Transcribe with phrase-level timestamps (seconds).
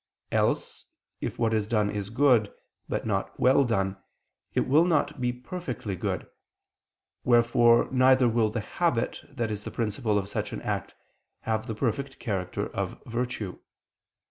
[0.31, 0.85] Else,
[1.19, 2.51] if what is done is good,
[2.89, 3.97] but not well done,
[4.55, 6.27] it will not be perfectly good;
[7.23, 10.95] wherefore neither will the habit that is the principle of such an act,
[11.41, 13.59] have the perfect character of virtue.